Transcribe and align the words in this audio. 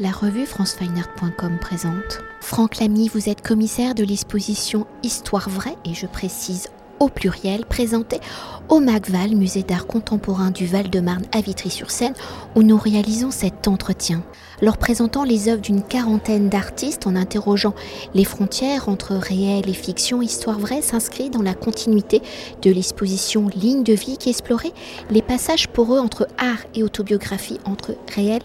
La 0.00 0.12
revue 0.12 0.46
francefineart.com 0.46 1.58
présente. 1.58 2.20
Franck 2.40 2.78
Lamy, 2.78 3.08
vous 3.08 3.28
êtes 3.28 3.42
commissaire 3.42 3.96
de 3.96 4.04
l'exposition 4.04 4.86
Histoire 5.02 5.48
vraie, 5.48 5.76
et 5.84 5.92
je 5.92 6.06
précise 6.06 6.68
au 7.00 7.08
pluriel, 7.08 7.64
présentée 7.64 8.20
au 8.68 8.80
MACVAL, 8.80 9.34
musée 9.34 9.62
d'art 9.62 9.86
contemporain 9.86 10.50
du 10.50 10.66
Val-de-Marne 10.66 11.24
à 11.32 11.40
Vitry-sur-Seine, 11.40 12.14
où 12.54 12.62
nous 12.62 12.76
réalisons 12.76 13.30
cet 13.30 13.66
entretien. 13.66 14.22
Leur 14.60 14.76
présentant 14.76 15.24
les 15.24 15.48
œuvres 15.48 15.62
d'une 15.62 15.82
quarantaine 15.82 16.48
d'artistes 16.48 17.06
en 17.06 17.14
interrogeant 17.14 17.74
les 18.12 18.24
frontières 18.24 18.88
entre 18.88 19.14
réel 19.14 19.68
et 19.68 19.72
fiction, 19.72 20.20
Histoire 20.20 20.58
vraie 20.58 20.82
s'inscrit 20.82 21.30
dans 21.30 21.42
la 21.42 21.54
continuité 21.54 22.20
de 22.62 22.70
l'exposition 22.70 23.48
Ligne 23.48 23.84
de 23.84 23.92
vie 23.92 24.18
qui 24.18 24.30
explorait 24.30 24.72
les 25.10 25.22
passages 25.22 25.68
poreux 25.68 26.00
entre 26.00 26.26
art 26.38 26.66
et 26.74 26.82
autobiographie, 26.82 27.60
entre 27.64 27.94
réel 28.14 28.42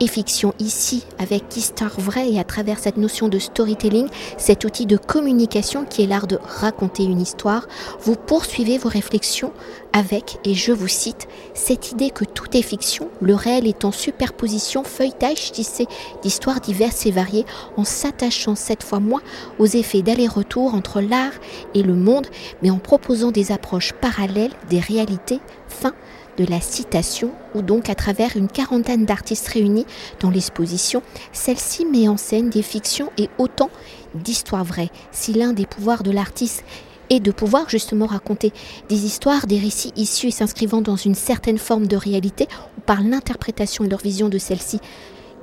et 0.00 0.06
fiction. 0.06 0.54
Ici, 0.58 1.04
avec 1.18 1.56
Histoire 1.56 1.98
vraie 1.98 2.30
et 2.30 2.38
à 2.38 2.44
travers 2.44 2.78
cette 2.78 2.96
notion 2.96 3.28
de 3.28 3.38
storytelling, 3.38 4.08
cet 4.36 4.64
outil 4.64 4.86
de 4.86 4.96
communication 4.96 5.84
qui 5.84 6.02
est 6.02 6.06
l'art 6.06 6.26
de 6.26 6.38
raconter 6.42 7.04
une 7.04 7.20
histoire, 7.20 7.66
vous 8.00 8.16
poursuivez 8.16 8.78
vos 8.78 8.88
réflexions 8.88 9.52
avec, 9.92 10.38
et 10.44 10.54
je 10.54 10.72
vous 10.72 10.88
cite, 10.88 11.28
cette 11.54 11.92
idée 11.92 12.10
que 12.10 12.24
tout 12.24 12.56
est 12.56 12.62
fiction, 12.62 13.08
le 13.20 13.34
réel 13.34 13.66
est 13.66 13.84
en 13.84 13.92
superposition, 13.92 14.82
feuilletage 14.82 15.52
tissé 15.52 15.86
d'histoires 16.22 16.60
diverses 16.60 17.06
et 17.06 17.10
variées, 17.10 17.46
en 17.76 17.84
s'attachant 17.84 18.54
cette 18.56 18.82
fois 18.82 19.00
moins 19.00 19.22
aux 19.58 19.66
effets 19.66 20.02
d'aller-retour 20.02 20.74
entre 20.74 21.00
l'art 21.00 21.32
et 21.74 21.82
le 21.82 21.94
monde, 21.94 22.26
mais 22.62 22.70
en 22.70 22.78
proposant 22.78 23.30
des 23.30 23.52
approches 23.52 23.92
parallèles 23.92 24.52
des 24.68 24.80
réalités. 24.80 25.40
Fin 25.68 25.94
de 26.36 26.44
la 26.44 26.60
citation, 26.60 27.30
ou 27.54 27.62
donc 27.62 27.88
à 27.88 27.94
travers 27.94 28.36
une 28.36 28.48
quarantaine 28.48 29.04
d'artistes 29.04 29.46
réunis 29.48 29.86
dans 30.20 30.30
l'exposition, 30.30 31.02
celle-ci 31.32 31.84
met 31.84 32.08
en 32.08 32.16
scène 32.16 32.50
des 32.50 32.62
fictions 32.62 33.10
et 33.18 33.28
autant 33.38 33.70
d'histoires 34.14 34.64
vraies. 34.64 34.90
Si 35.12 35.32
l'un 35.32 35.52
des 35.52 35.66
pouvoirs 35.66 36.02
de 36.02 36.10
l'artiste 36.10 36.64
et 37.10 37.20
de 37.20 37.30
pouvoir 37.30 37.68
justement 37.68 38.06
raconter 38.06 38.52
des 38.88 39.04
histoires, 39.04 39.46
des 39.46 39.58
récits 39.58 39.92
issus 39.96 40.28
et 40.28 40.32
s'inscrivant 40.32 40.80
dans 40.80 40.96
une 40.96 41.14
certaine 41.14 41.58
forme 41.58 41.86
de 41.86 41.96
réalité 41.96 42.48
ou 42.78 42.80
par 42.80 43.02
l'interprétation 43.02 43.84
et 43.84 43.88
leur 43.88 44.00
vision 44.00 44.28
de 44.28 44.38
celle-ci. 44.38 44.80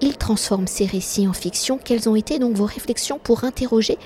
Il 0.02 0.18
transforme 0.18 0.68
ces 0.68 0.86
récits 0.86 1.28
en 1.28 1.34
fiction. 1.34 1.80
Quelles 1.84 2.10
ont 2.10 2.16
été 2.16 2.40
donc 2.40 2.56
vos 2.56 2.66
réflexions 2.66 3.20
pour 3.24 3.44
interroger 3.44 3.98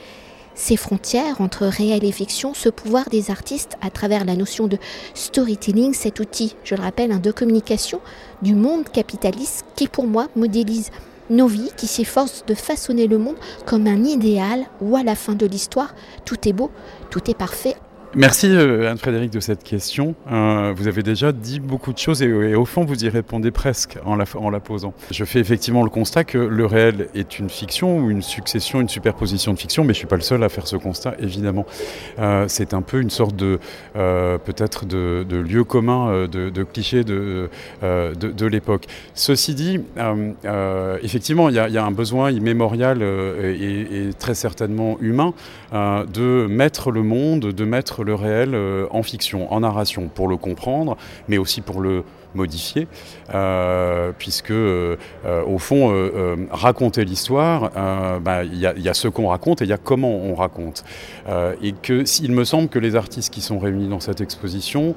ces 0.55 0.77
frontières 0.77 1.41
entre 1.41 1.65
réel 1.65 2.03
et 2.05 2.11
fiction, 2.11 2.53
ce 2.53 2.69
pouvoir 2.69 3.09
des 3.09 3.29
artistes 3.29 3.77
à 3.81 3.89
travers 3.89 4.23
la 4.23 4.35
notion 4.35 4.67
de 4.67 4.77
storytelling, 5.13 5.93
cet 5.93 6.19
outil, 6.21 6.55
je 6.63 6.75
le 6.75 6.81
rappelle, 6.81 7.11
un 7.11 7.19
de 7.19 7.31
communication 7.31 7.99
du 8.41 8.55
monde 8.55 8.89
capitaliste 8.89 9.65
qui 9.75 9.87
pour 9.87 10.07
moi 10.07 10.27
modélise 10.35 10.91
nos 11.29 11.47
vies 11.47 11.71
qui 11.75 11.87
s'efforcent 11.87 12.45
de 12.45 12.53
façonner 12.53 13.07
le 13.07 13.17
monde 13.17 13.37
comme 13.65 13.87
un 13.87 14.03
idéal 14.03 14.65
où 14.81 14.95
à 14.95 15.03
la 15.03 15.15
fin 15.15 15.33
de 15.33 15.45
l'histoire, 15.45 15.93
tout 16.25 16.47
est 16.47 16.53
beau, 16.53 16.71
tout 17.09 17.29
est 17.29 17.37
parfait 17.37 17.75
Merci 18.17 18.47
euh, 18.47 18.89
Anne-Frédéric 18.89 19.29
de 19.29 19.41
cette 19.41 19.61
question. 19.61 20.15
Euh, 20.31 20.71
vous 20.73 20.87
avez 20.87 21.03
déjà 21.03 21.33
dit 21.33 21.59
beaucoup 21.59 21.91
de 21.91 21.97
choses 21.97 22.21
et, 22.21 22.55
au 22.55 22.63
fond 22.63 22.85
vous 22.85 23.03
y 23.03 23.09
répondez 23.09 23.51
presque 23.51 23.97
en 24.05 24.15
la, 24.15 24.59
posant. 24.61 24.93
Je 25.11 25.25
fais 25.25 25.39
effectivement 25.39 25.83
le 25.83 25.89
constat 25.89 26.23
que 26.23 26.37
le 26.37 26.65
réel 26.65 27.09
est 27.13 27.39
une 27.39 27.49
fiction 27.49 27.97
ou 27.97 28.09
une 28.09 28.21
succession, 28.21 28.79
une 28.79 28.87
superposition 28.87 29.53
de 29.53 29.59
fiction, 29.59 29.83
mais 29.83 29.87
je 29.87 29.97
ne 29.97 29.99
suis 29.99 30.07
pas 30.07 30.15
le 30.15 30.21
seul 30.21 30.41
à 30.43 30.49
faire 30.49 30.65
ce 30.65 30.77
constat 30.77 31.15
évidemment. 31.19 31.65
Euh, 32.19 32.45
c'est 32.47 32.73
un 32.73 32.81
peu 32.81 33.01
une 33.01 33.09
sorte 33.09 33.35
de 33.35 33.59
peut-être 33.93 34.85
de, 34.85 35.25
lieu 35.35 35.65
commun, 35.65 36.25
de, 36.27 36.49
de 36.49 36.63
cliché 36.63 37.03
de, 37.03 37.49
de, 37.81 38.45
l'époque. 38.45 38.85
Ceci 39.13 39.55
dit, 39.55 39.81
effectivement 41.03 41.49
il 41.49 41.55
y, 41.55 41.59
a 41.59 41.83
un 41.83 41.91
besoin 41.91 42.31
immémorial 42.31 43.01
et, 43.01 44.07
et, 44.07 44.13
très 44.17 44.35
certainement 44.35 44.97
humain 45.01 45.33
de 45.73 46.47
mettre 46.49 46.91
le 46.91 47.03
monde, 47.03 47.51
de 47.51 47.65
mettre 47.65 48.04
le 48.05 48.15
réel 48.15 48.53
euh, 48.53 48.87
en 48.91 49.03
fiction, 49.03 49.51
en 49.51 49.59
narration, 49.59 50.09
pour 50.13 50.27
le 50.27 50.37
comprendre, 50.37 50.95
mais 51.27 51.37
aussi 51.37 51.61
pour 51.61 51.81
le 51.81 52.03
modifier, 52.33 52.87
euh, 53.33 54.11
puisque 54.17 54.51
euh, 54.51 54.97
au 55.23 55.57
fond, 55.57 55.93
raconter 56.51 57.05
l'histoire, 57.05 57.71
bah, 58.21 58.43
il 58.43 58.59
y, 58.59 58.89
a 58.89 58.93
ce 58.93 59.07
qu'on 59.07 59.29
raconte 59.29 59.61
et 59.61 59.65
il 59.65 59.69
y 59.69 59.73
a 59.73 59.77
comment 59.77 60.15
on 60.15 60.35
raconte. 60.35 60.83
et 61.61 61.73
que 61.81 62.03
il 62.21 62.31
me 62.31 62.43
semble 62.43 62.67
que 62.67 62.79
les 62.79 62.95
artistes 62.95 63.33
qui 63.33 63.41
sont 63.41 63.57
réunis 63.57 63.87
dans 63.87 64.01
cette 64.01 64.19
exposition 64.19 64.95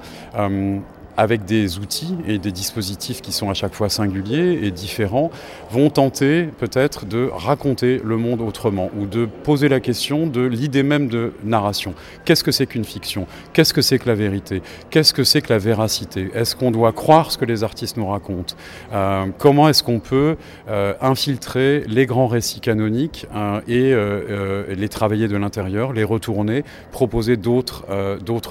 avec 1.19 1.45
des 1.45 1.79
outils 1.81 2.15
et 2.29 2.39
des 2.39 2.53
dispositifs 2.53 3.21
qui 3.21 3.33
sont 3.33 3.51
à 3.51 3.55
chaque 3.55 3.75
fois 3.75 3.89
singuliers 3.89 4.61
et 4.63 4.71
différents, 4.71 5.33
vont 5.71 5.91
tenter 5.91 6.45
peut-être 6.45 7.07
de 7.07 7.29
raconter 7.33 8.01
le 8.05 8.17
monde 8.17 8.41
autrement 8.41 8.89
ou 8.97 9.07
de 9.07 9.27
poser 9.27 9.69
la 9.69 9.81
question 9.81 10.29
de 10.29 10.43
l'idée 10.43 10.85
même 10.85 11.09
de 11.09 11.33
narration. 11.43 11.93
Qu'est-ce 12.25 12.45
que 12.45 12.53
c'est 12.53 12.67
qu'une 12.67 12.85
fiction? 12.85 13.27
Qu'est-ce 13.53 13.75
que 13.75 13.83
c'est 13.83 13.99
que 13.99 14.09
la 14.09 14.15
vérité? 14.15 14.63
Qu'est-ce 14.91 15.13
que 15.13 15.25
c'est 15.25 15.43
que 15.43 15.53
la 15.53 15.59
véracité? 15.59 16.31
Est-ce 16.35 16.55
qu'on 16.55 16.71
doit 16.71 16.93
croire 16.93 17.33
ce 17.33 17.39
que 17.39 17.45
les 17.45 17.65
artistes 17.65 17.97
nous 17.97 18.07
racontent? 18.07 18.55
Euh, 18.93 19.27
Comment 19.39 19.69
est-ce 19.69 19.83
qu'on 19.83 19.99
peut 19.99 20.37
euh, 20.69 20.95
infiltrer 21.01 21.83
les 21.89 22.07
grands 22.07 22.29
récits 22.29 22.61
canoniques 22.61 23.27
euh, 23.35 24.69
et 24.69 24.77
les 24.77 24.89
travailler 24.89 25.27
de 25.27 25.37
l'intérieur, 25.37 25.93
les 25.93 26.05
retourner, 26.05 26.63
proposer 26.93 27.37
d'autres 27.37 27.85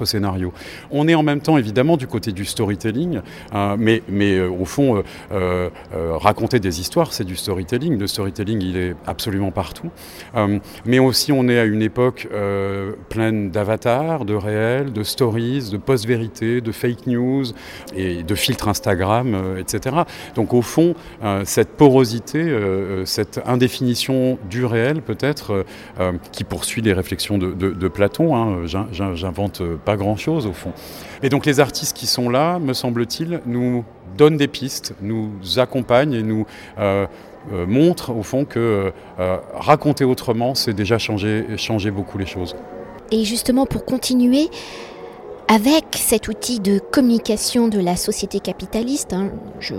scénarios? 0.03 0.51
On 0.91 1.07
est 1.07 1.16
en 1.16 1.23
même 1.23 1.39
temps 1.39 1.57
évidemment 1.57 1.95
du 1.95 2.07
côté 2.07 2.34
du 2.34 2.44
storytelling, 2.57 3.22
hein, 3.51 3.75
mais, 3.78 4.01
mais 4.09 4.38
euh, 4.38 4.50
au 4.50 4.66
fond, 4.66 5.03
euh, 5.31 5.69
euh, 5.94 6.18
raconter 6.18 6.59
des 6.59 6.79
histoires, 6.79 7.13
c'est 7.13 7.23
du 7.23 7.35
storytelling. 7.35 8.00
Le 8.00 8.07
storytelling, 8.07 8.63
il 8.63 8.78
est 8.78 8.95
absolument 9.06 9.51
partout. 9.51 9.91
mais 10.85 11.00
aussi, 11.00 11.31
on 11.31 11.47
est 11.50 11.59
à 11.59 11.66
une 11.66 11.81
époque 11.81 12.28
pleine 13.09 13.51
d'avatars, 13.51 14.25
de 14.25 14.34
réels, 14.34 14.91
de 14.91 15.03
stories, 15.03 15.69
de 15.72 15.78
post-vérité, 15.78 16.62
de 16.62 16.72
fake 16.72 17.06
news 17.07 17.46
et 17.96 18.23
de 18.23 18.35
filtres 18.35 18.67
Instagram, 18.67 19.56
etc. 19.57 19.97
Donc, 20.35 20.53
au 20.53 20.62
fond, 20.62 20.96
cette 21.44 21.69
porosité, 21.69 22.41
cette 23.06 23.40
indéfinition 23.46 24.38
du 24.50 24.66
réel, 24.66 25.01
peut-être, 25.01 25.66
qui 26.31 26.44
poursuit 26.44 26.81
les 26.81 26.94
réflexions 26.94 27.38
de, 27.38 27.88
Platon, 27.88 28.35
hein, 28.35 28.66
j'invente 28.91 29.62
pas 29.85 29.96
grand-chose, 29.96 30.47
au 30.47 30.53
fond. 30.53 30.73
Et 31.23 31.29
donc, 31.29 31.45
les 31.45 31.59
artistes 31.59 31.95
qui 31.95 32.07
sont 32.07 32.29
là, 32.29 32.59
me 32.59 32.73
semble-t-il, 32.73 33.41
nous 33.45 33.83
donne 34.17 34.38
des 34.38 34.47
pistes, 34.47 34.94
nous 35.01 35.31
accompagne 35.57 36.13
et 36.13 36.23
nous 36.23 36.45
euh, 36.79 37.05
euh, 37.53 37.66
montre 37.66 38.11
au 38.11 38.23
fond 38.23 38.45
que 38.45 38.91
euh, 39.19 39.38
raconter 39.53 40.03
autrement, 40.03 40.55
c'est 40.55 40.73
déjà 40.73 40.97
changer, 40.97 41.45
changer 41.57 41.91
beaucoup 41.91 42.17
les 42.17 42.25
choses. 42.25 42.55
Et 43.11 43.23
justement, 43.23 43.66
pour 43.66 43.85
continuer, 43.85 44.50
avec 45.47 45.85
cet 45.95 46.28
outil 46.28 46.59
de 46.59 46.79
communication 46.79 47.69
de 47.69 47.79
la 47.79 47.95
société 47.95 48.39
capitaliste, 48.39 49.13
hein, 49.13 49.31
je, 49.59 49.75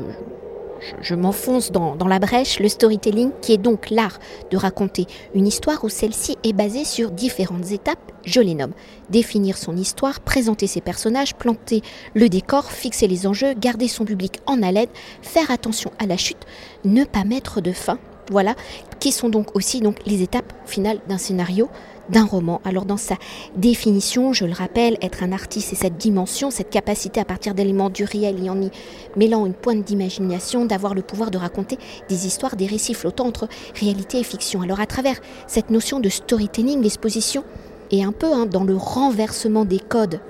je, 1.01 1.15
m'enfonce 1.15 1.73
dans, 1.73 1.97
la 2.07 2.19
brèche, 2.19 2.61
le 2.61 2.69
storytelling, 2.69 3.31
qui 3.41 3.53
est 3.53 3.59
donc 3.59 3.91
l'art 3.91 4.19
de 4.51 4.57
raconter 4.57 5.07
une 5.35 5.47
histoire 5.47 5.85
où 5.85 5.89
celle-ci 5.89 6.37
est 6.45 6.53
basée 6.53 6.85
sur 6.85 7.11
différentes 7.11 7.71
étapes, 7.71 8.13
je 8.25 8.41
les 8.41 8.55
nomme. 8.55 8.73
Définir 9.11 9.57
son 9.57 9.77
histoire, 9.77 10.21
présenter 10.21 10.67
ses 10.67 10.81
personnages, 10.81 11.35
planter 11.35 11.83
le 12.15 12.29
décor, 12.29 12.71
fixer 12.71 13.07
les 13.07 13.27
enjeux, 13.27 13.55
garder 13.55 13.89
son 13.89 14.05
public 14.05 14.41
en 14.47 14.63
haleine, 14.63 14.89
faire 15.23 15.51
attention 15.51 15.91
à 15.99 16.07
la 16.07 16.17
chute, 16.17 16.47
ne 16.85 17.05
pas 17.05 17.25
mettre 17.25 17.61
de 17.61 17.73
fin. 17.73 17.99
Voilà, 18.31 18.55
qui 19.01 19.11
sont 19.13 19.29
donc 19.29 19.57
aussi 19.57 19.81
donc 19.81 19.97
les 20.07 20.23
étapes 20.23 20.53
finales 20.67 21.01
d'un 21.09 21.19
scénario 21.19 21.69
d'un 22.09 22.25
roman. 22.25 22.61
Alors 22.65 22.85
dans 22.85 22.97
sa 22.97 23.17
définition, 23.57 24.33
je 24.33 24.45
le 24.45 24.53
rappelle, 24.53 24.97
être 25.03 25.23
un 25.23 25.33
artiste, 25.33 25.69
c'est 25.71 25.77
cette 25.77 25.97
dimension, 25.97 26.51
cette 26.51 26.71
capacité 26.71 27.21
à 27.21 27.25
partir 27.25 27.55
d'éléments 27.55 27.91
du 27.91 28.05
réel 28.05 28.43
et 28.45 28.51
en 28.51 28.61
y 28.61 28.71
mêlant 29.17 29.47
une 29.47 29.55
pointe 29.55 29.85
d'imagination, 29.85 30.65
d'avoir 30.65 30.95
le 30.95 31.03
pouvoir 31.03 31.31
de 31.31 31.39
raconter 31.39 31.79
des 32.09 32.27
histoires, 32.27 32.57
des 32.57 32.67
récits 32.67 32.95
flottants 32.95 33.27
entre 33.27 33.49
réalité 33.75 34.19
et 34.19 34.25
fiction. 34.25 34.63
Alors 34.63 34.81
à 34.81 34.87
travers 34.87 35.17
cette 35.47 35.71
notion 35.71 36.01
de 36.01 36.09
storytelling, 36.09 36.83
l'exposition 36.83 37.45
est 37.91 38.03
un 38.03 38.13
peu 38.13 38.33
hein, 38.33 38.47
dans 38.47 38.65
le 38.65 38.77
renversement 38.77 39.65
des 39.65 39.81
codes 39.81 40.21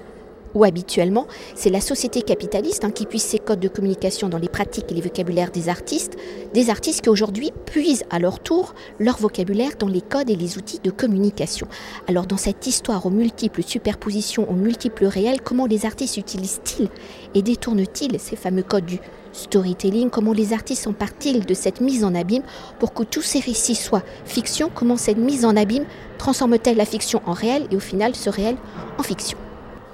où 0.59 0.65
habituellement 0.65 1.27
c'est 1.55 1.71
la 1.71 1.81
société 1.81 2.23
capitaliste 2.23 2.85
hein, 2.85 2.91
qui 2.91 3.07
puise 3.07 3.23
ses 3.23 3.39
codes 3.39 3.61
de 3.61 3.69
communication 3.69 4.29
dans 4.29 4.39
les 4.39 4.49
pratiques 4.49 4.91
et 4.91 4.95
les 4.95 5.01
vocabulaires 5.01 5.51
des 5.51 5.69
artistes, 5.69 6.17
des 6.53 6.69
artistes 6.69 7.03
qui 7.03 7.09
aujourd'hui 7.09 7.53
puisent 7.65 8.05
à 8.11 8.19
leur 8.19 8.41
tour 8.41 8.75
leur 8.99 9.19
vocabulaire 9.19 9.73
dans 9.79 9.89
les 9.89 10.01
codes 10.01 10.31
et 10.31 10.37
les 10.37 10.59
outils 10.59 10.81
de 10.83 10.91
communication. 10.91 11.69
Alors 12.09 12.27
dans 12.27 12.37
cette 12.37 12.67
histoire 12.67 13.07
aux 13.07 13.11
multiples 13.11 13.63
superpositions, 13.63 14.51
aux 14.51 14.55
multiples 14.55 15.07
réels, 15.07 15.41
comment 15.41 15.67
les 15.67 15.87
artistes 15.87 16.17
utilisent-ils 16.17 16.89
et 17.35 17.43
détournent-ils 17.43 18.19
ces 18.19 18.37
fameux 18.37 18.63
codes 18.63 18.87
du 18.87 18.99
storytelling? 19.33 20.11
Comment 20.11 20.33
les 20.33 20.53
artistes 20.53 20.85
s'emparent-ils 20.85 21.47
de 21.47 21.55
cette 21.55 21.81
mise 21.81 22.05
en 22.05 22.15
abîme 22.15 22.43
pour 22.81 22.93
que 22.93 23.05
tous 23.05 23.23
ces 23.23 23.41
récits 23.41 23.77
soient 23.77 24.03
fiction 24.25 24.71
Comment 24.75 24.97
cette 24.97 25.19
mise 25.19 25.45
en 25.45 25.57
abîme 25.57 25.85
transforme-t-elle 26.19 26.77
la 26.77 26.85
fiction 26.85 27.23
en 27.27 27.33
réel 27.33 27.67
et 27.71 27.77
au 27.77 27.81
final 27.81 28.15
ce 28.15 28.31
réel 28.31 28.57
en 28.99 29.03
fiction? 29.03 29.39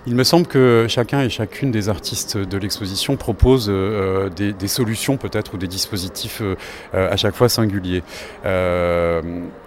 Il 0.06 0.14
me 0.14 0.24
semble 0.24 0.46
que 0.46 0.84
chacun 0.86 1.22
et 1.22 1.30
chacune 1.30 1.70
des 1.70 1.88
artistes 1.88 2.36
de 2.36 2.58
l'exposition 2.58 3.16
propose 3.16 3.68
euh, 3.70 4.28
des, 4.28 4.52
des, 4.52 4.68
solutions 4.68 5.16
peut-être 5.16 5.54
ou 5.54 5.56
des 5.56 5.66
dispositifs 5.66 6.42
euh, 6.42 6.56
à 6.92 7.16
chaque 7.16 7.34
fois 7.34 7.48
singuliers. 7.48 8.02
Euh, 8.44 9.22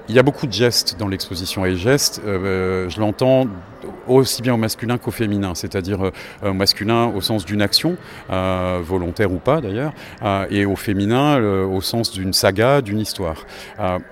il 0.10 0.16
y 0.16 0.20
a 0.20 0.24
beaucoup 0.24 0.48
de 0.48 0.54
gestes 0.54 0.96
dans 0.98 1.08
l'exposition 1.08 1.66
et 1.66 1.76
gestes, 1.76 2.22
euh, 2.26 2.90
je 2.90 3.00
l'entends 3.00 3.48
aussi 4.08 4.42
bien 4.42 4.54
au 4.54 4.58
masculin 4.58 4.98
qu'au 4.98 5.12
féminin, 5.12 5.54
c'est-à-dire 5.54 6.06
euh, 6.06 6.12
au 6.50 6.54
masculin 6.54 7.08
au 7.08 7.22
sens 7.22 7.46
d'une 7.46 7.62
action, 7.62 7.98
euh, 8.30 8.80
volontaire 8.82 9.32
ou 9.32 9.38
pas 9.38 9.60
d'ailleurs, 9.60 9.94
et 10.50 10.66
au 10.66 10.76
féminin 10.76 11.40
au 11.40 11.82
sens 11.82 12.12
d'une 12.12 12.34
saga, 12.34 12.82
d'une 12.82 13.00
histoire. 13.00 13.46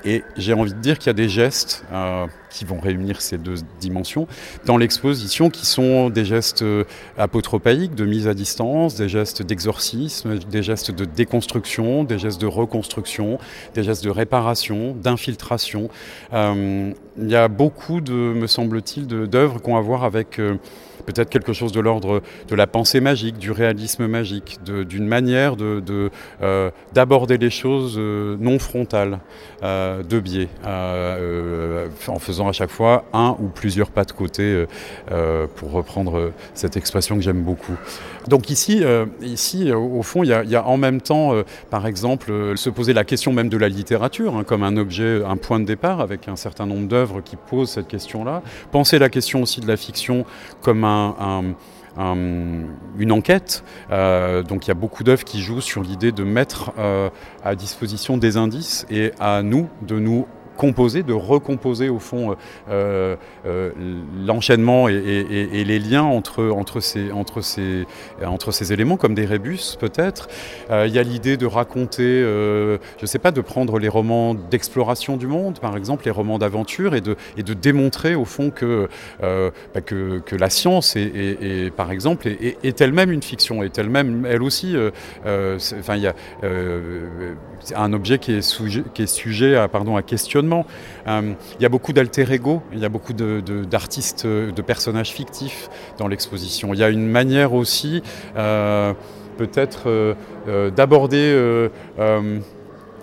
et 0.03 0.23
j'ai 0.37 0.53
envie 0.53 0.73
de 0.73 0.79
dire 0.79 0.97
qu'il 0.97 1.07
y 1.07 1.09
a 1.11 1.13
des 1.13 1.29
gestes 1.29 1.85
qui 2.49 2.63
vont 2.63 2.79
réunir 2.79 3.21
ces 3.21 3.37
deux 3.37 3.55
dimensions 3.79 4.27
dans 4.65 4.77
l'exposition, 4.77 5.49
qui 5.49 5.65
sont 5.65 6.09
des 6.09 6.25
gestes 6.25 6.63
apotropaïques, 7.17 7.95
de 7.95 8.05
mise 8.05 8.27
à 8.27 8.33
distance, 8.33 8.95
des 8.95 9.09
gestes 9.09 9.41
d'exorcisme, 9.41 10.39
des 10.39 10.63
gestes 10.63 10.91
de 10.91 11.05
déconstruction, 11.05 12.03
des 12.03 12.17
gestes 12.17 12.39
de 12.39 12.47
reconstruction, 12.47 13.39
des 13.73 13.83
gestes 13.83 14.03
de 14.03 14.09
réparation, 14.09 14.95
d'infiltration 14.95 15.84
euh, 15.84 15.84
il 16.31 16.95
y 17.17 17.35
a 17.35 17.47
beaucoup, 17.47 18.01
de, 18.01 18.13
me 18.13 18.47
semble-t-il, 18.47 19.07
d'œuvres 19.07 19.61
qu'on 19.61 19.75
va 19.75 19.81
voir 19.81 20.03
avec 20.03 20.39
euh, 20.39 20.55
peut-être 21.05 21.29
quelque 21.29 21.53
chose 21.53 21.71
de 21.71 21.79
l'ordre 21.79 22.21
de 22.47 22.55
la 22.55 22.67
pensée 22.67 22.99
magique, 22.99 23.37
du 23.37 23.51
réalisme 23.51 24.07
magique, 24.07 24.59
d'une 24.63 25.07
manière 25.07 25.55
euh, 25.61 26.71
d'aborder 26.93 27.37
de, 27.37 27.45
les 27.45 27.49
choses 27.49 27.97
non 27.97 28.59
frontales, 28.59 29.19
de 29.61 30.19
biais, 30.19 30.49
en 30.65 32.19
faisant 32.19 32.47
à 32.47 32.51
chaque 32.51 32.69
fois 32.69 33.05
un 33.13 33.35
ou 33.39 33.47
plusieurs 33.47 33.91
pas 33.91 34.03
de 34.03 34.11
côté, 34.11 34.65
pour 35.55 35.71
reprendre 35.71 36.31
cette 36.53 36.77
expression 36.77 37.15
que 37.15 37.21
j'aime 37.21 37.41
beaucoup. 37.41 37.77
Donc 38.27 38.49
ici, 38.49 38.83
ici 39.21 39.71
au 39.71 40.01
fond, 40.01 40.23
il 40.23 40.29
y, 40.29 40.55
a, 40.55 40.67
en 40.67 40.77
même 40.77 41.01
temps, 41.01 41.33
par 41.69 41.87
exemple, 41.87 42.31
se 42.55 42.69
poser 42.69 42.93
la 42.93 43.03
question 43.03 43.33
même 43.33 43.49
de 43.49 43.57
la 43.57 43.69
littérature, 43.69 44.35
hein, 44.35 44.43
comme 44.43 44.63
un 44.63 44.77
objet, 44.77 45.21
un 45.25 45.37
point 45.37 45.59
de 45.59 45.65
départ, 45.65 45.99
avec 45.99 46.27
un 46.27 46.35
certain 46.35 46.65
nombre 46.65 46.87
d'œuvres 46.87 47.21
qui 47.21 47.35
posent 47.35 47.71
cette 47.71 47.87
question-là. 47.87 48.41
Penser 48.71 48.99
la 48.99 49.09
question 49.09 49.41
aussi 49.41 49.61
de 49.61 49.67
la 49.67 49.77
fiction 49.77 50.25
comme 50.61 50.83
un, 50.83 50.94
une 51.97 53.11
enquête. 53.11 53.63
Euh, 53.91 54.43
donc 54.43 54.65
il 54.65 54.69
y 54.69 54.71
a 54.71 54.75
beaucoup 54.75 55.03
d'œuvres 55.03 55.23
qui 55.23 55.41
jouent 55.41 55.61
sur 55.61 55.81
l'idée 55.81 56.11
de 56.11 56.23
mettre 56.23 56.73
euh, 56.77 57.09
à 57.43 57.55
disposition 57.55 58.17
des 58.17 58.37
indices 58.37 58.85
et 58.89 59.11
à 59.19 59.41
nous 59.43 59.69
de 59.81 59.99
nous 59.99 60.27
composer, 60.55 61.03
de 61.03 61.13
recomposer 61.13 61.89
au 61.89 61.99
fond 61.99 62.31
euh, 62.31 62.35
euh, 62.69 63.15
euh, 63.45 63.71
l'enchaînement 64.25 64.87
et, 64.87 65.63
les 65.65 65.79
liens 65.79 66.03
entre, 66.03 66.49
entre, 66.49 66.79
ces, 66.79 67.11
entre, 67.11 67.41
ces, 67.41 67.85
entre 68.25 68.51
ces 68.51 68.73
éléments, 68.73 68.97
comme 68.97 69.15
des 69.15 69.25
rébus 69.25 69.77
peut-être. 69.79 70.27
Il 70.71 70.91
y 70.91 70.99
a 70.99 71.03
l'idée 71.03 71.37
de 71.37 71.45
raconter, 71.45 72.21
je 72.21 72.77
ne 73.01 73.07
sais 73.07 73.19
pas, 73.19 73.31
de 73.31 73.41
prendre 73.41 73.79
les 73.79 73.87
romans 73.87 74.33
d'exploration 74.33 75.17
du 75.17 75.27
monde, 75.27 75.59
par 75.59 75.77
exemple, 75.77 76.05
les 76.05 76.11
romans 76.11 76.37
d'aventure, 76.37 76.95
et 76.95 77.01
de, 77.01 77.15
et 77.37 77.43
de 77.43 77.53
démontrer 77.53 78.15
au 78.15 78.25
fond 78.25 78.51
que, 78.51 78.87
bah, 79.21 79.81
que, 79.81 80.19
que, 80.19 80.35
la 80.35 80.49
science, 80.49 80.95
est, 80.95 81.73
par 81.75 81.91
exemple, 81.91 82.27
est, 82.27 82.81
elle-même 82.81 83.11
une 83.11 83.23
fiction, 83.23 83.63
est 83.63 83.77
elle-même, 83.77 84.25
elle 84.29 84.43
aussi, 84.43 84.75
il 85.25 86.01
y 86.01 86.07
a 86.07 86.13
un 87.75 87.93
objet 87.93 88.19
qui 88.19 88.33
est, 88.33 88.41
sujet, 88.41 88.83
qui 88.93 89.03
est 89.03 89.07
sujet 89.07 89.55
à, 89.55 89.67
pardon, 89.67 89.95
à 89.95 90.03
questionnement 90.03 90.44
euh, 90.53 91.33
il 91.59 91.63
y 91.63 91.65
a 91.65 91.69
beaucoup 91.69 91.93
d'alter 91.93 92.31
ego, 92.31 92.61
il 92.73 92.79
y 92.79 92.85
a 92.85 92.89
beaucoup 92.89 93.13
d'artistes, 93.13 94.25
de, 94.25 94.51
de, 94.51 94.61
personnages 94.61 95.11
fictifs 95.11 95.69
dans 95.97 96.07
l'exposition. 96.07 96.73
Il 96.73 96.79
y 96.79 96.83
a 96.83 96.89
une 96.89 97.07
manière 97.07 97.53
aussi, 97.53 98.01
euh, 98.37 98.93
peut-être, 99.37 99.83
euh, 99.87 100.71
d'aborder 100.71 101.69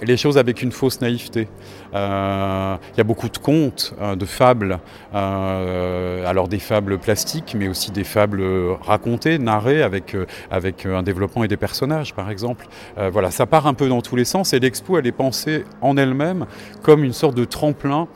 les 0.02 0.16
choses 0.16 0.38
avec 0.38 0.62
une 0.62 0.72
fausse 0.72 1.00
naïveté. 1.00 1.49
Euh, 1.94 2.76
il 2.94 2.99
y 2.99 3.00
a 3.00 3.04
beaucoup 3.04 3.28
de 3.28 3.38
contes, 3.38 3.94
euh, 4.00 4.16
de 4.16 4.25
fables, 4.25 4.78
euh, 5.14 6.26
alors 6.26 6.49
des 6.49 6.58
fables 6.58 6.99
plastiques, 6.99 7.54
mais 7.58 7.69
aussi 7.69 7.90
des 7.90 8.04
fables 8.04 8.43
racontées, 8.81 9.38
narrées 9.38 9.82
avec, 9.82 10.16
avec 10.50 10.87
un 10.87 11.02
développement 11.02 11.44
et 11.44 11.49
des 11.49 11.56
personnages, 11.56 12.14
par 12.14 12.31
exemple. 12.31 12.66
voilà, 13.10 13.31
ça 13.31 13.46
part 13.46 13.66
un 13.66 13.75
peu 13.75 13.88
dans 13.88 14.00
tous 14.00 14.16
les 14.16 14.25
sens 14.25 14.52
et 14.52 14.60
l'expo, 14.60 14.99
elle 14.99 15.06
est 15.06 15.12
pensée 15.12 15.64
en 15.81 15.96
elle-même 15.96 16.46
comme 16.82 17.04
une 17.04 17.12
sorte 17.12 17.37
de 17.37 17.44
tremplin 17.44 18.08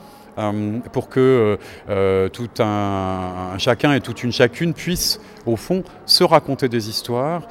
pour 0.91 1.09
que 1.09 1.19
euh, 1.19 1.57
euh, 1.89 2.29
tout 2.29 2.49
un, 2.59 3.57
chacun 3.57 3.93
et 3.93 4.01
toute 4.01 4.23
une 4.23 4.31
chacune 4.31 4.73
puisse, 4.73 5.19
au 5.45 5.55
fond, 5.55 5.83
se 6.05 6.23
raconter 6.23 6.69
des 6.69 6.89
histoires 6.89 7.47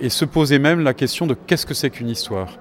et 0.00 0.08
se 0.08 0.24
poser 0.24 0.58
même 0.58 0.80
la 0.80 0.94
question 0.94 1.26
de 1.26 1.34
qu'est-ce 1.34 1.66
que 1.66 1.74
c'est 1.74 1.90
qu'une 1.90 2.08
histoire. 2.08 2.58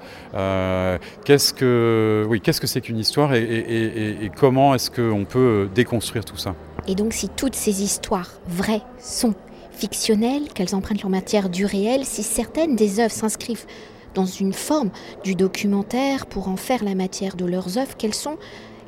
Qu'est-ce 1.25 1.53
que 1.53 2.25
oui, 2.27 2.41
qu'est-ce 2.41 2.61
que 2.61 2.67
c'est 2.67 2.81
qu'une 2.81 2.97
histoire 2.97 3.33
et 3.33 4.31
comment 4.35 4.73
est-ce 4.73 4.89
qu'on 4.89 5.25
peut 5.25 5.69
déconstruire 5.73 6.25
tout 6.25 6.37
ça? 6.37 6.55
Et 6.87 6.95
donc, 6.95 7.13
si 7.13 7.29
toutes 7.29 7.55
ces 7.55 7.83
histoires 7.83 8.31
vraies 8.47 8.81
sont 8.99 9.35
fictionnelles, 9.71 10.49
qu'elles 10.53 10.75
empruntent 10.75 11.01
leur 11.03 11.11
matière 11.11 11.49
du 11.49 11.65
réel, 11.65 12.03
si 12.03 12.23
certaines 12.23 12.75
des 12.75 12.99
œuvres 12.99 13.13
s'inscrivent 13.13 13.65
dans 14.13 14.25
une 14.25 14.53
forme 14.53 14.89
du 15.23 15.35
documentaire 15.35 16.25
pour 16.25 16.47
en 16.49 16.57
faire 16.57 16.83
la 16.83 16.95
matière 16.95 17.35
de 17.35 17.45
leurs 17.45 17.77
œuvres, 17.77 17.95
quelles 17.97 18.15
sont 18.15 18.37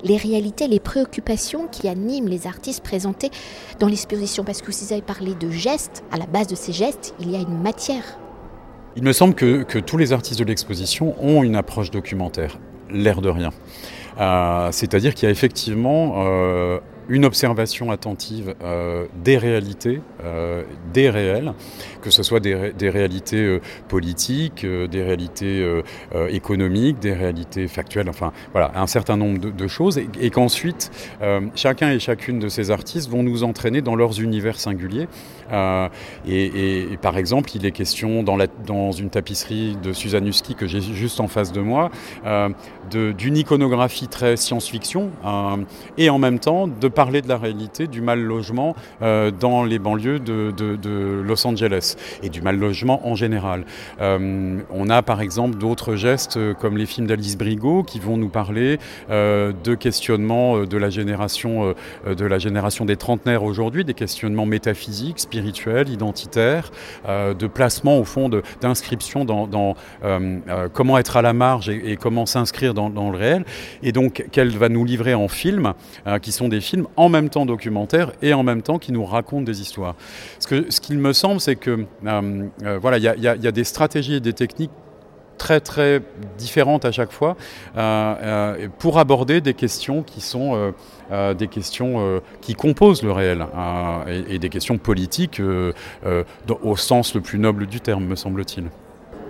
les 0.04 0.18
réalités, 0.18 0.68
les 0.68 0.80
préoccupations 0.80 1.68
qui 1.68 1.88
animent 1.88 2.28
les 2.28 2.48
artistes 2.48 2.84
présentés 2.84 3.30
dans 3.80 3.88
l'exposition. 3.88 4.44
Parce 4.44 4.62
que 4.62 4.72
vous 4.72 4.94
avez 4.94 5.02
parlé 5.02 5.34
de 5.36 5.50
gestes, 5.50 6.04
à 6.12 6.18
la 6.18 6.26
base 6.26 6.48
de 6.48 6.56
ces 6.56 6.74
gestes, 6.74 7.14
il 7.20 7.32
y 7.32 7.36
a 7.36 7.40
une 7.40 7.62
matière. 7.62 8.04
Il 8.96 9.04
me 9.04 9.14
semble 9.14 9.36
que, 9.36 9.80
tous 9.80 9.98
les 9.98 10.12
artistes 10.12 10.40
de 10.40 10.46
l'exposition 10.46 11.16
ont 11.24 11.44
une 11.44 11.56
approche 11.56 11.92
documentaire, 11.92 12.60
l'air 12.90 13.22
de 13.22 13.30
rien. 13.30 13.52
Euh, 14.20 14.70
c'est-à-dire 14.72 15.14
qu'il 15.16 15.28
y 15.28 15.30
a 15.30 15.32
effectivement 15.32 16.16
euh, 16.18 16.80
une 17.12 17.26
observation 17.26 17.92
attentive 17.92 18.56
euh, 18.64 19.06
des 19.22 19.38
réalités, 19.38 20.00
euh, 20.24 20.64
des 20.94 21.10
réels, 21.10 21.54
que 22.02 22.10
ce 22.10 22.24
soit 22.24 22.40
des, 22.40 22.72
réalités 22.90 23.60
politiques, 23.90 24.66
des 24.66 25.04
réalités 25.04 25.62
euh, 25.62 26.28
économiques, 26.30 27.00
des 27.00 27.14
réalités 27.14 27.68
factuelles, 27.68 28.10
enfin 28.10 28.32
voilà, 28.54 28.72
un 28.76 28.88
certain 28.88 29.18
nombre 29.18 29.40
de, 29.40 29.68
choses, 29.68 29.98
et, 29.98 30.30
qu'ensuite 30.30 30.90
chacun 31.54 31.92
et 31.92 32.00
chacune 32.00 32.40
de 32.40 32.48
ces 32.48 32.72
artistes 32.72 33.10
vont 33.10 33.24
nous 33.24 33.44
entraîner 33.44 33.82
dans 33.82 33.96
leurs 33.96 34.22
univers 34.22 34.60
singuliers. 34.60 35.08
Et, 36.26 36.98
par 37.02 37.18
exemple, 37.18 37.52
il 37.56 37.66
est 37.66 37.72
question 37.72 38.24
dans, 38.24 38.38
la, 38.38 38.48
dans 38.48 38.92
une 38.92 39.10
tapisserie 39.10 39.78
de 39.84 39.92
Suzanne 39.92 40.28
Husky 40.28 40.56
que 40.56 40.66
j'ai 40.66 40.82
juste 40.82 41.20
en 41.20 41.28
face 41.28 41.52
de 41.52 41.62
moi, 41.62 41.92
d'une 42.90 43.38
iconographie 43.38 44.08
très 44.08 44.38
science-fiction, 44.38 45.12
et 45.98 46.10
en 46.10 46.18
même 46.18 46.40
temps 46.40 46.68
de 46.68 46.88
parler 47.02 47.24
de 47.24 47.28
la 47.28 47.40
réalité 47.40 47.88
du 47.88 48.00
mal 48.00 48.22
logement 48.22 48.76
euh, 49.02 49.32
dans 49.32 49.64
les 49.64 49.80
banlieues 49.80 50.20
de, 50.20 51.24
Los 51.26 51.48
Angeles 51.48 51.96
et 52.22 52.30
du 52.30 52.44
mal 52.44 52.60
logement 52.60 53.08
en 53.08 53.16
général. 53.16 53.66
Euh, 54.02 54.60
on 54.70 54.88
a 54.92 55.02
par 55.02 55.20
exemple 55.20 55.58
d'autres 55.58 55.96
gestes 55.96 56.38
euh, 56.38 56.54
comme 56.54 56.78
les 56.78 56.86
films 56.86 57.08
d'Alice 57.08 57.40
Brigot 57.40 57.82
qui 57.82 58.00
vont 58.00 58.18
nous 58.18 58.30
parler 58.30 58.78
de 59.10 59.76
questionnements 59.76 60.64
de 60.64 60.78
la 60.78 60.90
génération 60.90 61.74
de 62.06 62.26
la 62.26 62.38
génération 62.38 62.86
des 62.86 62.98
trentenaires 62.98 63.44
aujourd'hui, 63.44 63.84
des 63.84 63.94
questionnements 63.94 64.46
métaphysiques, 64.46 65.20
spirituels, 65.20 65.90
identitaires, 65.90 66.72
de 67.08 67.48
placement 67.48 67.98
au 67.98 68.04
fond 68.04 68.30
d'inscription 68.62 69.26
dans, 69.26 69.76
comment 70.74 70.98
être 70.98 71.18
à 71.18 71.22
la 71.22 71.34
marge 71.34 71.70
et, 71.70 71.98
comment 71.98 72.26
s'inscrire 72.26 72.74
dans, 72.74 72.90
dans, 72.90 73.10
le 73.12 73.18
réel. 73.18 73.46
Et 73.84 73.92
donc 73.92 74.26
qu'elle 74.32 74.56
va 74.58 74.70
nous 74.70 74.86
livrer 74.86 75.14
en 75.14 75.28
film, 75.28 75.74
qui 76.22 76.32
sont 76.32 76.50
des 76.52 76.62
films 76.62 76.81
en 76.96 77.10
même 77.10 77.30
temps 77.30 77.46
documentaire 77.46 78.12
et 78.22 78.34
en 78.34 78.44
même 78.44 78.62
temps 78.62 78.80
qui 78.80 78.92
nous 78.92 79.06
raconte 79.06 79.46
des 79.46 79.62
histoires. 79.62 79.96
Ce 80.40 80.48
qu'il 80.48 80.72
ce 80.72 80.82
qu'il 80.82 80.98
me 80.98 81.14
semble, 81.14 81.40
c'est 81.40 81.56
que 81.56 81.86
euh, 82.06 82.48
euh, 82.64 82.80
voilà, 82.82 82.98
il 82.98 83.04
y, 83.04 83.28
a 83.28 83.52
des 83.52 83.64
stratégies 83.64 84.16
et 84.16 84.20
des 84.20 84.34
techniques 84.34 84.72
très 85.38 85.60
très 85.60 86.02
différentes 86.38 86.86
à 86.86 86.92
chaque 86.92 87.12
fois 87.12 87.36
euh, 87.76 88.68
pour 88.78 89.00
aborder 89.00 89.42
des 89.42 89.56
questions 89.56 90.04
qui 90.04 90.22
sont 90.22 90.74
des 91.12 91.48
questions 91.48 92.22
qui 92.42 92.54
composent 92.54 93.02
le 93.02 93.12
réel 93.12 93.46
et, 94.08 94.38
des 94.38 94.50
questions 94.50 94.78
politiques 94.78 95.42
au 96.62 96.76
sens 96.76 97.16
le 97.16 97.22
plus 97.22 97.40
noble 97.40 97.66
du 97.66 97.82
terme, 97.82 98.06
me 98.06 98.16
semble-t-il. 98.16 98.66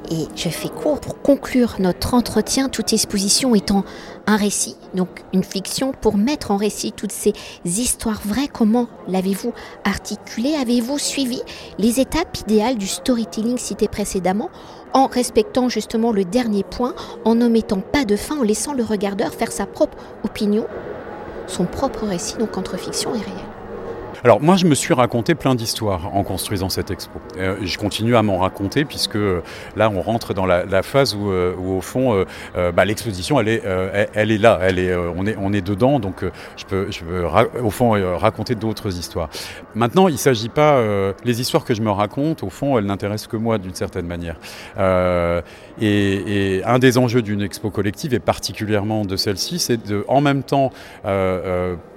Et 0.10 0.28
je 0.36 0.50
fais 0.50 0.68
court 0.68 1.00
pour 1.00 1.22
conclure 1.22 1.76
notre 1.80 2.16
entretien, 2.16 2.70
toute 2.70 2.92
exposition 2.92 3.56
étant 3.56 3.86
un 4.28 4.36
récit, 4.36 4.76
donc 4.94 5.24
une 5.32 5.44
fiction, 5.44 5.94
pour 5.94 6.18
mettre 6.18 6.52
en 6.52 6.58
récit 6.58 6.92
toutes 6.92 7.12
ces 7.12 7.34
histoires 7.64 8.22
vraies. 8.26 8.50
Comment 8.52 8.88
l'avez-vous 9.08 9.54
articulé? 9.86 10.56
Avez-vous 10.56 10.98
suivi 10.98 11.42
les 11.78 12.00
étapes 12.00 12.38
idéales 12.40 12.78
du 12.78 12.88
storytelling 12.88 13.58
cité 13.58 13.88
précédemment 13.88 14.50
en 14.94 15.08
respectant 15.08 15.70
justement 15.70 16.12
le 16.12 16.26
dernier 16.26 16.64
point, 16.64 16.94
en 17.24 17.36
n'omettant 17.36 17.80
pas 17.80 18.04
de 18.04 18.18
fin, 18.18 18.38
en 18.38 18.44
laissant 18.44 18.74
le 18.74 18.84
regardeur 18.84 19.34
faire 19.34 19.52
sa 19.52 19.66
propre 19.66 19.98
opinion, 20.26 20.66
son 21.48 21.66
propre 21.66 22.06
récit, 22.06 22.36
donc 22.38 22.58
entre 22.58 22.78
fiction 22.78 23.12
et 23.16 23.20
réel? 23.20 23.51
Alors 24.24 24.40
moi 24.40 24.56
je 24.56 24.68
me 24.68 24.76
suis 24.76 24.94
raconté 24.94 25.34
plein 25.34 25.56
d'histoires 25.56 26.16
en 26.16 26.24
construisant 26.24 26.70
cette 26.70 26.92
expo. 26.92 27.20
Euh, 27.38 27.58
je 27.64 27.78
continue 27.80 28.16
à 28.16 28.22
m'en 28.22 28.38
raconter 28.38 28.86
puisque 28.86 29.16
euh, 29.16 29.42
là 29.76 29.90
on 29.90 30.02
rentre 30.02 30.36
dans 30.36 30.46
la, 30.46 30.84
phase 30.84 31.16
où, 31.16 31.32
euh, 31.32 31.56
au 31.56 31.82
fond 31.82 32.26
bah, 32.56 32.86
l'exposition 32.86 33.40
elle 33.40 33.48
est, 33.48 33.64
elle, 34.14 34.32
est 34.32 34.38
là, 34.38 34.60
elle 34.62 34.80
est, 34.80 34.96
on, 34.96 35.26
est, 35.26 35.36
on 35.40 35.54
est 35.54 35.62
dedans 35.62 36.00
donc 36.00 36.24
je 36.58 36.66
peux, 36.66 36.92
je 36.92 37.04
peux 37.04 37.26
au 37.62 37.70
fond 37.70 37.92
raconter 38.18 38.56
d'autres 38.56 38.98
histoires. 38.98 39.30
Maintenant 39.76 40.08
il 40.08 40.14
ne 40.14 40.18
s'agit 40.18 40.50
pas, 40.50 40.82
les 41.24 41.42
histoires 41.42 41.66
que 41.66 41.74
je 41.74 41.82
me 41.82 41.92
raconte 41.92 42.44
au 42.44 42.50
fond 42.50 42.78
elles 42.78 42.86
n'intéressent 42.86 43.28
que 43.28 43.38
moi 43.38 43.58
d'une 43.58 43.76
certaine 43.76 44.06
manière. 44.08 44.36
Et, 45.80 46.58
et, 46.58 46.64
un 46.64 46.80
des 46.80 46.98
enjeux 46.98 47.22
d'une 47.22 47.42
expo 47.42 47.70
collective 47.70 48.14
et 48.14 48.20
particulièrement 48.20 49.06
de 49.06 49.16
celle-ci 49.16 49.60
c'est 49.60 49.84
de 49.84 50.06
en 50.08 50.22
même 50.22 50.44
temps 50.44 50.72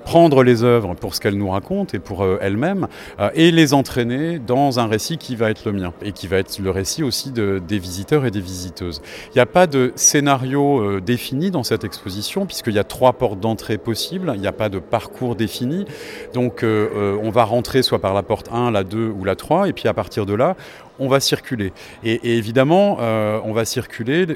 prendre 0.04 0.42
les 0.42 0.62
œuvres 0.62 0.94
pour 0.94 1.14
ce 1.14 1.20
qu'elles 1.20 1.37
nous 1.37 1.50
racontent 1.50 1.96
et 1.96 1.99
pour 1.99 2.23
euh, 2.23 2.38
elles-mêmes, 2.40 2.87
euh, 3.18 3.30
et 3.34 3.50
les 3.50 3.75
entraîner 3.75 4.38
dans 4.38 4.78
un 4.78 4.87
récit 4.87 5.18
qui 5.18 5.34
va 5.34 5.50
être 5.50 5.64
le 5.64 5.73
mien, 5.73 5.92
et 6.02 6.12
qui 6.12 6.26
va 6.26 6.37
être 6.38 6.58
le 6.58 6.70
récit 6.70 7.02
aussi 7.02 7.32
de, 7.32 7.61
des 7.66 7.78
visiteurs 7.78 8.26
et 8.26 8.30
des 8.30 8.40
visiteuses. 8.40 9.00
Il 9.30 9.37
n'y 9.37 9.40
a 9.40 9.46
pas 9.46 9.66
de 9.66 9.92
scénario 9.96 10.80
euh, 10.80 11.00
défini 11.00 11.50
dans 11.50 11.62
cette 11.62 11.84
exposition, 11.84 12.46
puisqu'il 12.46 12.75
y 12.75 12.78
a 12.78 12.84
trois 12.84 13.14
portes 13.14 13.40
d'entrée 13.40 13.78
possibles, 13.78 14.32
il 14.34 14.40
n'y 14.40 14.46
a 14.46 14.52
pas 14.52 14.68
de 14.68 14.78
parcours 14.78 15.34
défini, 15.37 15.87
donc 16.34 16.64
on 16.64 17.30
va 17.30 17.44
rentrer 17.44 17.82
soit 17.82 17.99
par 17.99 18.14
la 18.14 18.23
porte 18.23 18.49
1, 18.52 18.70
la 18.70 18.84
2 18.84 19.08
ou 19.08 19.25
la 19.25 19.37
3, 19.37 19.68
et 19.68 19.73
puis 19.73 19.88
à 19.88 19.94
partir 19.94 20.26
de 20.26 20.34
là, 20.34 20.56
on 20.99 21.08
va 21.08 21.20
circuler. 21.20 21.73
Et, 22.04 22.37
évidemment, 22.37 22.99
on 23.44 23.52
va 23.52 23.64
circuler 23.64 24.26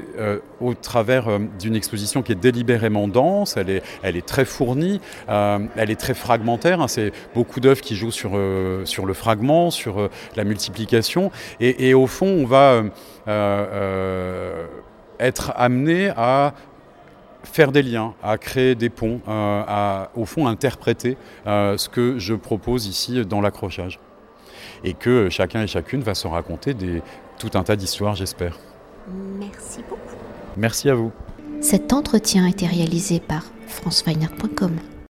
au 0.59 0.73
travers 0.73 1.39
d'une 1.59 1.75
exposition 1.75 2.21
qui 2.21 2.33
est 2.33 2.35
délibérément 2.35 3.07
dense, 3.07 3.55
elle 3.57 3.69
est, 3.69 3.83
elle 4.03 4.17
est 4.17 4.25
très 4.25 4.45
fournie, 4.45 4.99
elle 5.75 5.91
est 5.91 5.99
très 5.99 6.13
fragmentaire, 6.13 6.81
hein. 6.81 6.87
c'est 6.87 7.11
beaucoup 7.33 7.59
d'œuvres 7.59 7.81
qui 7.81 7.95
jouent 7.95 8.11
sur, 8.11 8.31
sur 8.85 9.05
le 9.05 9.13
fragment, 9.13 9.71
sur 9.71 10.09
la 10.35 10.43
multiplication, 10.43 11.31
et, 11.59 11.93
au 11.93 12.07
fond, 12.07 12.27
on 12.27 12.45
va 12.45 12.83
être 15.19 15.53
amené 15.55 16.09
à 16.15 16.53
faire 17.43 17.71
des 17.71 17.81
liens, 17.81 18.13
à 18.21 18.37
créer 18.37 18.75
des 18.75 18.89
ponts, 18.89 19.21
à 19.27 20.09
au 20.15 20.25
fond 20.25 20.47
interpréter 20.47 21.17
ce 21.45 21.89
que 21.89 22.19
je 22.19 22.33
propose 22.33 22.87
ici 22.87 23.25
dans 23.25 23.41
l'accrochage 23.41 23.99
et 24.83 24.93
que 24.93 25.29
chacun 25.29 25.63
et 25.63 25.67
chacune 25.67 26.01
va 26.01 26.15
se 26.15 26.27
raconter 26.27 26.73
des, 26.73 27.01
tout 27.37 27.51
un 27.53 27.63
tas 27.63 27.75
d'histoires, 27.75 28.15
j'espère. 28.15 28.57
Merci 29.39 29.81
beaucoup. 29.89 30.01
Merci 30.57 30.89
à 30.89 30.95
vous. 30.95 31.11
Cet 31.61 31.93
entretien 31.93 32.45
a 32.45 32.49
été 32.49 32.65
réalisé 32.65 33.19
par 33.19 33.43
franceweiner.com. 33.67 34.77